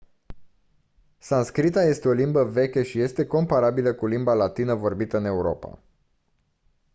sanscrita 1.17 1.83
este 1.83 2.07
o 2.07 2.11
limbă 2.11 2.43
veche 2.43 2.83
și 2.83 2.99
este 3.01 3.25
comparabilă 3.25 3.93
cu 3.93 4.07
limba 4.07 4.33
latină 4.33 4.73
vorbită 4.75 5.17
în 5.17 5.25
europa 5.25 5.79